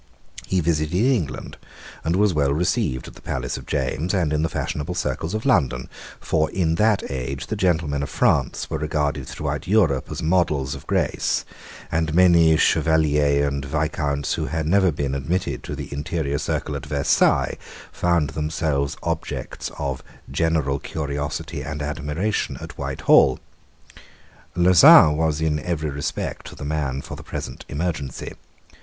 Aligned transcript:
He 0.47 0.61
visited 0.61 0.95
England, 0.97 1.57
and 2.03 2.15
was 2.15 2.33
well 2.33 2.51
received 2.51 3.07
at 3.07 3.13
the 3.13 3.21
palace 3.21 3.55
of 3.55 3.67
James 3.67 4.15
and 4.15 4.33
in 4.33 4.41
the 4.41 4.49
fashionable 4.49 4.95
circles 4.95 5.35
of 5.35 5.45
London; 5.45 5.89
for 6.19 6.49
in 6.49 6.73
that 6.81 7.03
age 7.11 7.45
the 7.45 7.55
gentlemen 7.55 8.01
of 8.01 8.09
France 8.09 8.67
were 8.67 8.79
regarded 8.79 9.27
throughout 9.27 9.67
Europe 9.67 10.09
as 10.09 10.23
models 10.23 10.73
of 10.73 10.87
grace; 10.87 11.45
and 11.91 12.15
many 12.15 12.57
Chevaliers 12.57 13.45
and 13.47 13.63
Viscounts, 13.63 14.33
who 14.33 14.47
had 14.47 14.65
never 14.65 14.91
been 14.91 15.13
admitted 15.13 15.61
to 15.65 15.75
the 15.75 15.93
interior 15.93 16.39
circle 16.39 16.75
at 16.75 16.87
Versailles, 16.87 17.55
found 17.91 18.31
themselves 18.31 18.97
objects 19.03 19.69
of 19.77 20.01
general 20.31 20.79
curiosity 20.79 21.61
and 21.61 21.79
admiration 21.83 22.57
at 22.59 22.75
Whitehall. 22.75 23.39
Lauzun 24.55 25.15
was 25.15 25.41
in 25.41 25.59
every 25.59 25.91
respect 25.91 26.57
the 26.57 26.65
man 26.65 27.03
for 27.03 27.15
the 27.15 27.21
present 27.21 27.65
emergency. 27.69 28.33